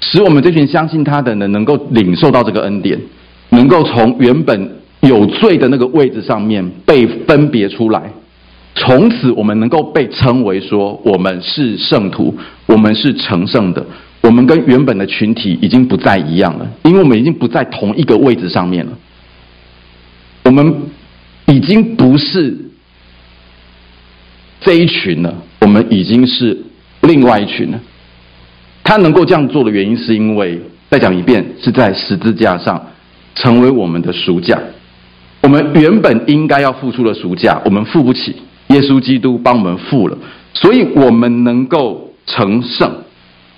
[0.00, 2.98] 使我们这群相信他的人能够领受到这个恩典，
[3.50, 4.80] 能够从原本。
[5.00, 8.12] 有罪的那个位置上面被分别出来，
[8.74, 13.82] 从此我们能够被称为说我们是圣徒，我们是成圣的，
[14.20, 18.92] 我们跟原本的群体已经不再一样了，因为我们已经不在同一个位置上面了，
[20.44, 20.70] 我们
[21.46, 22.54] 已经不是
[24.60, 26.56] 这一群呢，我们已经是
[27.02, 27.80] 另外一群了。
[28.84, 32.88] 他能够这样做的原因，是因为再讲一遍，是在十字架上
[33.34, 34.58] 成为我们的赎价。
[35.42, 38.36] 我们原本应该要付出的赎价，我们付不起，
[38.68, 40.18] 耶稣基督帮我们付了，
[40.52, 42.90] 所以我们能够成圣。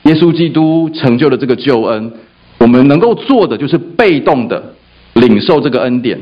[0.05, 2.13] 耶稣基督成就了这个救恩，
[2.59, 4.75] 我们能够做的就是被动的
[5.15, 6.21] 领受这个恩典，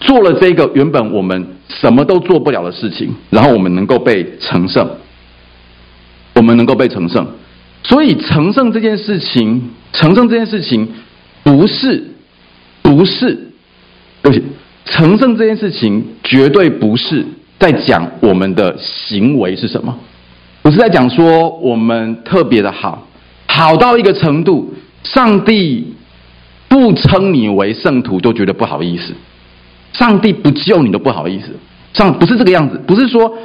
[0.00, 4.88] 做了这个原本我们什么都做不了的事情，然后我们能够被成圣，
[6.34, 7.26] 我们能够被成圣。
[7.82, 10.88] 所以成圣这件事情，成圣这件事情，
[11.42, 12.02] 不是，
[12.82, 13.34] 不是，
[14.22, 14.42] 对不起。
[14.86, 17.24] 成圣这件事情绝对不是
[17.58, 19.98] 在讲我们的行为是什么，
[20.60, 23.06] 不是在讲说我们特别的好，
[23.46, 25.94] 好到一个程度，上帝
[26.68, 29.14] 不称你为圣徒都觉得不好意思，
[29.94, 31.56] 上帝不救你都不好意思，
[31.92, 33.38] 上不是这个样子，不是说，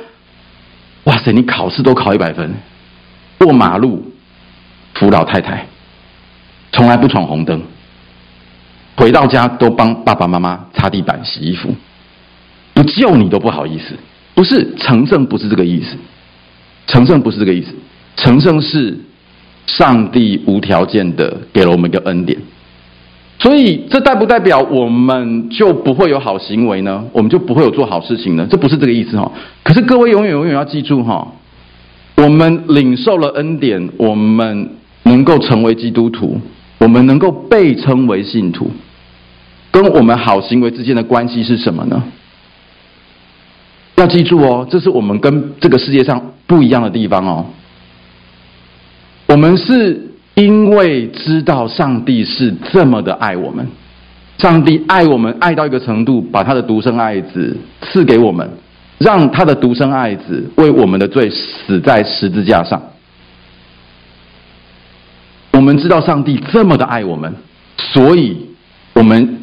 [1.05, 2.53] 哇塞，你考试都考一百分，
[3.37, 4.11] 过马路
[4.95, 5.65] 扶老太太，
[6.71, 7.61] 从来不闯红灯，
[8.95, 11.73] 回到家都帮爸爸妈妈擦地板、洗衣服，
[12.73, 13.95] 不救你都不好意思，
[14.33, 15.95] 不是成圣，不是这个意思，
[16.87, 17.75] 成圣不是这个意思，
[18.17, 18.97] 成圣是
[19.67, 22.37] 上帝无条件的给了我们一个恩典。
[23.41, 27.05] 所以，这代不代表我们就不会有好行为呢？
[27.13, 28.45] 我们就不会有做好事情呢？
[28.51, 29.31] 这不是这个意思哈。
[29.63, 31.25] 可是各位永远永远要记住哈，
[32.17, 34.69] 我们领受了恩典，我们
[35.03, 36.37] 能够成为基督徒，
[36.79, 38.69] 我们能够被称为信徒，
[39.71, 42.03] 跟我们好行为之间的关系是什么呢？
[43.95, 47.45] 要记住哦，这是我们跟这个世界上不一样的地方哦。
[49.27, 50.08] 我们是。
[50.39, 53.67] 因为知道上帝是这么的爱我们，
[54.37, 58.49] 上帝爱我们爱到一个程度，把他的独生爱子赐给我们，
[58.99, 62.81] 让他的独生爱子为我们的罪死在十字架上。
[65.51, 67.35] 我们知道上帝这么的爱我们，
[67.75, 68.37] 所以
[68.93, 69.41] 我们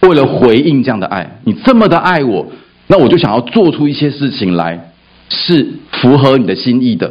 [0.00, 2.52] 为了回应这样的爱，你这么的爱我，
[2.88, 4.92] 那我就想要做出一些事情来，
[5.30, 7.10] 是符合你的心意的，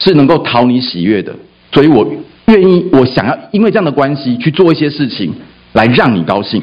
[0.00, 1.32] 是能够讨你喜悦的。
[1.72, 2.06] 所以我
[2.46, 5.34] 愿意，我想要因为这样的关系去做一些事情，
[5.72, 6.62] 来让你高兴。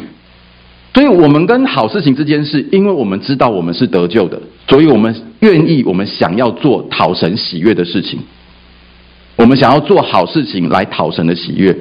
[0.93, 8.19] 所以，我们跟好事情之间，是因为我们知道我们是得救的，所以我们愿意，我们想要做讨神喜悦的事情。
[9.35, 11.77] 我们想要做好事情来讨神的喜悦，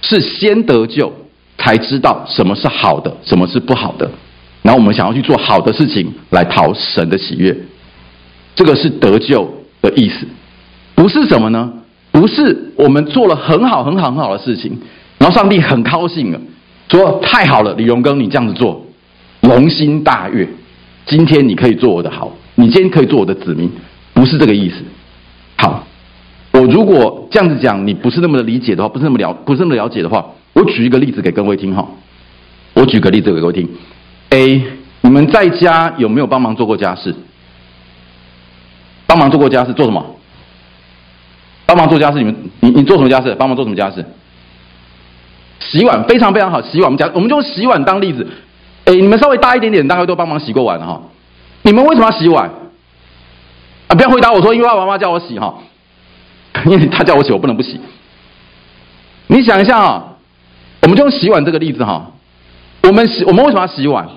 [0.00, 1.12] 是先得救
[1.58, 4.10] 才知道什么是好的，什么是不好的。
[4.62, 7.54] 然后我们想要去做好的事情来讨神的喜悦，
[8.54, 9.46] 这个是得救
[9.82, 10.26] 的意思。
[11.00, 11.72] 不是什么呢？
[12.12, 14.78] 不是我们做了很好很好很好的事情，
[15.16, 16.38] 然后上帝很高兴了，
[16.90, 18.84] 说太好了，李荣根你这样子做，
[19.40, 20.46] 龙心大悦，
[21.06, 23.70] 今天你可以做我的好，你今天可以做我的子民，
[24.12, 24.84] 不是这个意思。
[25.56, 25.86] 好，
[26.52, 31.88] 我如果这样子讲，你不是那么的理解的话，不是那么了，不是那么了解的话，我举一个例子给各位听哈。
[32.74, 33.66] 我举个例子给各位听
[34.30, 34.62] ，A，
[35.00, 37.14] 你们在家有没有帮忙做过家事？
[39.06, 40.04] 帮忙做过家事做什么？
[41.70, 43.32] 帮忙做家事，你们你你做什么家事？
[43.38, 44.04] 帮忙做什么家事？
[45.60, 48.26] 洗碗非常非常好，洗碗我们家我们就用洗碗当例子。
[48.86, 51.00] 哎，你们稍微大一点点，大概都帮忙洗过碗了哈。
[51.62, 52.50] 你们为什么要洗碗？
[53.86, 55.58] 啊，不要回答我说，因为爸爸妈妈叫我洗哈，
[56.66, 57.80] 因为他叫我洗，我不能不洗。
[59.28, 60.04] 你想一下啊，
[60.82, 62.10] 我们就用洗碗这个例子哈。
[62.82, 64.08] 我们洗我们为什么要洗碗？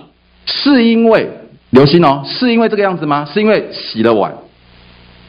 [0.48, 1.30] 是因为
[1.70, 3.28] 留心哦，是因为这个样子吗？
[3.32, 4.34] 是因为洗了碗，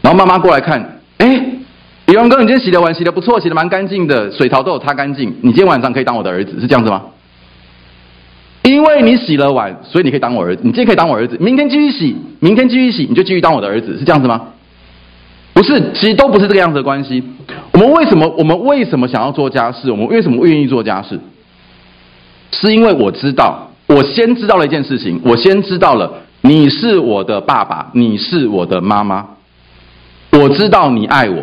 [0.01, 1.51] 然后妈妈过来看，哎。
[2.07, 5.35] 李荣哥，你今天洗的碗洗的不错，洗的蛮干净的，水槽都有擦干净。
[5.41, 7.03] 你今天晚上可以当我的儿子，是这样子吗？
[8.63, 10.63] 因为你洗了碗，所以你可以当我儿子。
[10.65, 14.41] 你今天可以当我儿子，明天继续洗，明天继续洗，你就继续当我的儿子，是这样子吗？
[15.55, 17.23] 不是，其实都不是这个样子的关系。
[17.73, 18.29] 我们为什么？
[18.37, 19.91] 我们为什么想要做家事？
[19.91, 21.19] 我们为什么愿意做家事？
[22.51, 26.13] 是因为我知道，我先知道了一件事情，我先知道了
[26.43, 29.27] 你是我的爸爸，你是我的妈妈，
[30.33, 31.43] 我知道你爱我。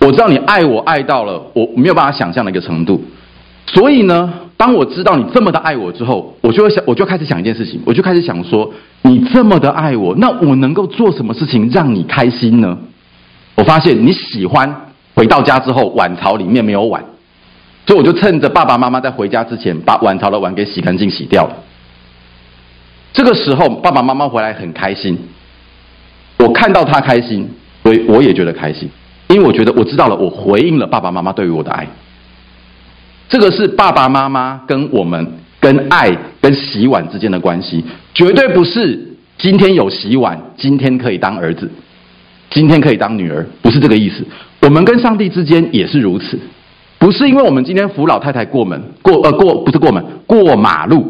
[0.00, 3.04] 我知道你爱我爱到了我没有办法想象的一个程度，
[3.66, 12.78] 所以呢，当我知道你这么的爱我之后，我就会想，我就开始想一件事情，我就开始想说，你这么的爱我，那我能够做什么事情让你开心呢？
[13.56, 14.74] 我发现你喜欢
[15.14, 17.04] 回到家之后碗槽里面没有碗，
[17.86, 21.54] 所以我就趁着爸爸妈妈在回家之前，把碗槽的碗给洗干净洗掉了。
[23.12, 25.18] 这个时候爸爸妈妈回来很开心，
[26.38, 27.46] 我看到他开心，
[27.82, 28.88] 所以我也觉得开心。
[29.30, 31.86] 因为我觉得我知道了，我回应了爸爸妈妈对于我的爱。
[33.28, 35.24] 这个是爸爸妈妈跟我们、
[35.60, 41.70] 跟爱、跟洗碗之间的关系，绝对不是今天有洗碗，今天可以当儿子，
[42.50, 44.26] 今天可以当女儿，不是这个意思。
[44.62, 46.36] 我们跟上帝之间也是如此，
[46.98, 51.06] 不是因为我们今天扶老太太过门过呃过不是过门过马路，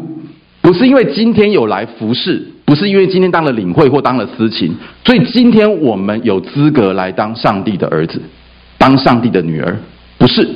[0.61, 2.47] 不是因为今天有来服侍。
[2.63, 8.21] 不是因为今天当了领会或当了司琴，所以今天我们有资格来当上帝的儿子，
[8.77, 9.77] 当上帝的女儿。
[10.17, 10.47] 不是，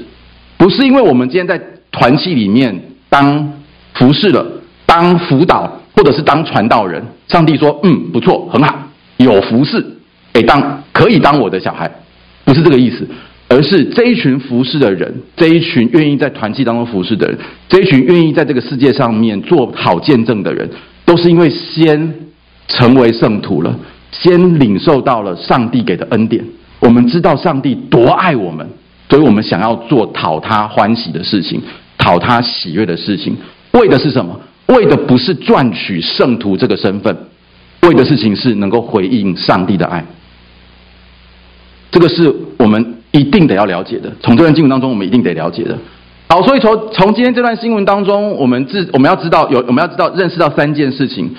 [0.55, 2.73] 不是因为我们今天在团契里面
[3.09, 3.51] 当
[3.95, 4.45] 服侍了，
[4.85, 8.73] 当辅导或者是当传道人，上帝说嗯不错很好，
[9.17, 9.85] 有服侍，
[10.31, 11.91] 哎当可以当我的小孩，
[12.45, 13.05] 不是这个意思，
[13.47, 17.37] 而是这一群服侍的人，这一群愿意在团契当中服侍的人，
[17.69, 20.69] 这一群愿意在这个世界上面做好见证的人。
[21.05, 22.15] 都是因为先
[22.67, 23.77] 成为圣徒了，
[24.11, 26.43] 先领受到了上帝给的恩典，
[26.79, 28.67] 我们知道上帝多爱我们，
[29.07, 31.61] 所以我们想要做讨他欢喜的事情，
[31.99, 33.37] 讨他喜悦的事情，
[33.73, 34.41] 为的是什么？
[34.65, 37.15] 为的不是赚取圣徒这个身份，
[37.83, 40.03] 为的事情是能够回应上帝的爱。
[41.91, 45.77] 这个是我们一定得要了解的，从这段经文当中，我们一定得了解的。
[46.27, 51.29] 好，所以从从今天这段新闻当中，我们自我们要知道有我们要知道认识到三件事情：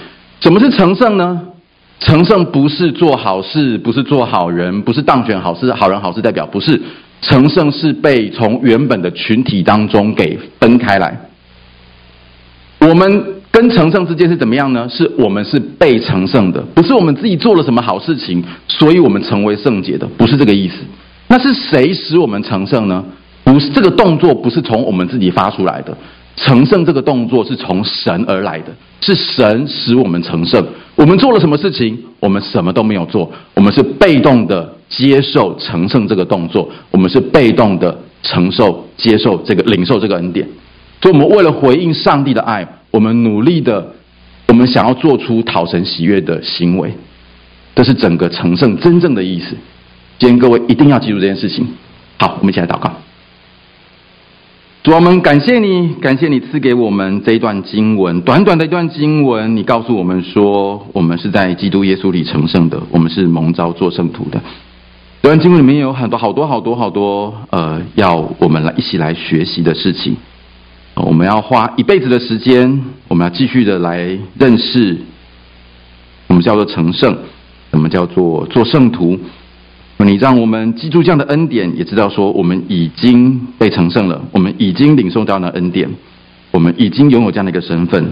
[0.40, 1.42] 什么是成圣呢？
[1.98, 6.80] 成圣不是做好事，不是做好人，不是当选好事好人好事代表，不是
[7.20, 11.18] 成圣是被从原本的群体当中给分开来。
[12.78, 14.86] 我们跟成圣之间是怎么样呢？
[14.88, 20.76] 是我们是被成圣的，不是我们自己做了什么好事情，所以我们成为圣洁的，不是这个意思。
[21.28, 23.04] 那是谁使我们成圣呢？
[23.44, 25.96] 不是这个动作，不是从我们自己发出来的。
[26.36, 28.66] 成圣这个动作是从神而来的，
[29.00, 30.62] 是神使我们成圣。
[30.94, 31.98] 我们做了什么事情？
[32.20, 40.46] 我们什么都没有做，我们是被动的接受成圣这个动作，我们是被动的承受、接受这个领受这个恩典。
[41.00, 43.94] 所以，我们为了回应上帝的爱，我们努力的，
[44.48, 46.92] 我们想要做出讨神喜悦的行为，
[47.74, 49.56] 这是整个成圣真正的意思。
[50.18, 51.66] 今天各位一定要记住这件事情。
[52.18, 52.90] 好，我们一起来祷告。
[54.82, 64.40] 主，我们感谢你，感谢你赐给我们这一段经文，短短的一段经文，你告诉我们说，我们是在基督耶稣里成圣的，我们是蒙召做圣徒的。
[65.22, 70.16] 这段经文里面有很多好多好多好多呃，要我们来一起来学习的事情。
[70.94, 74.96] 我们要花一辈子的时间，我们要继续的来认识，
[76.28, 77.18] 我们叫做成圣，
[77.70, 79.18] 什么叫做做圣徒？
[80.04, 85.88] 你让我们记住这样的恩典，也知道说我们已经被成圣了，我们已经领受到了恩典，
[86.50, 88.06] 我们已经拥有这样的一个身份，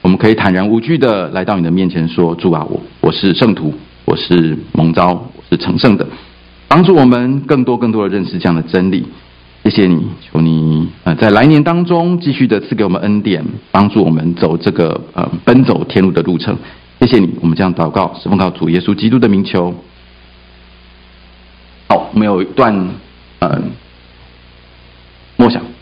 [0.00, 3.74] 我们可以坦然无惧的来到你的面前说：“主啊，我我是圣徒，
[4.04, 6.06] 我是蒙召，我是成圣的。”
[6.68, 9.04] 帮助我们更多更多的认识这样的真理。
[9.64, 16.56] 谢谢你，求你呃，在来年当中继续的赐给我们恩典，帮助我们走这个呃奔走天路的路程。
[17.00, 19.74] 谢谢你，我们这样祷告，是奉靠主耶稣基督的名求。
[21.88, 22.74] 好，我们有一段
[23.40, 23.60] 呃
[25.36, 25.73] 梦想。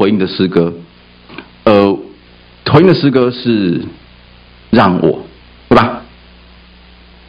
[0.00, 0.72] 回应的诗歌，
[1.64, 1.92] 呃，
[2.64, 3.82] 回应的诗歌是
[4.70, 5.26] 让我，
[5.68, 6.00] 对吧？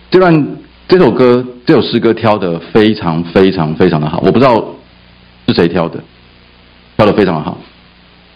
[0.09, 0.47] 这段
[0.87, 4.55] 这首歌这首诗歌挑的非常非常非常的好，我不知道
[5.49, 6.01] 是谁挑的，
[6.95, 7.57] 挑的非常的好。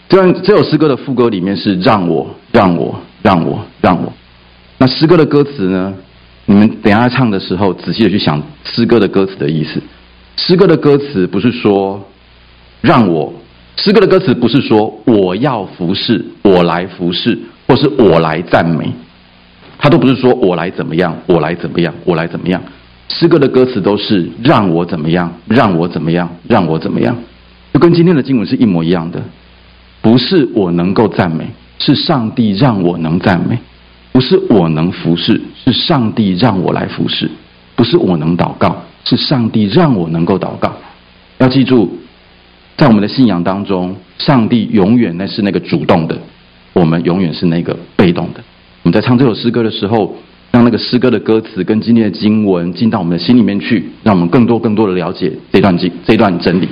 [0.06, 4.12] 这段这首诗歌的副歌里面是让我让我让我让我，
[4.76, 5.94] 那诗歌的歌词呢？
[6.44, 9.82] 你们等下唱的时候仔细的去想诗歌的歌词的意思。
[10.36, 12.06] 诗歌的歌词不是说
[12.82, 13.32] 让我。
[13.76, 18.90] 诗歌的歌词不是说我要服侍，我来服侍，或是我来赞美，
[19.78, 22.60] 他都不是说我来怎么样，我来怎么样，我来怎么样。
[23.08, 27.14] 诗歌的歌词都是让我怎么样，让我怎么样，让我怎么样，
[27.74, 29.22] 就跟今天的经文是一模一样的。
[30.00, 31.46] 不是我能够赞美，
[31.78, 33.56] 是上帝让我能赞美；
[34.10, 37.28] 不是我能服侍，是上帝让我来服侍；
[37.74, 40.72] 不是我能祷告，是上帝让我能够祷告。
[41.38, 41.98] 要记住。
[42.76, 46.18] 在我们的信仰当中，上帝永远那是那个主动的，
[46.74, 48.40] 我们永远是那个被动的。
[48.82, 50.14] 我们在唱这首诗歌的时候，
[50.52, 56.68] 让那个诗歌的歌词跟今天的经文进到我们的心里面去，让我们更多更多的了解这段经这段真理。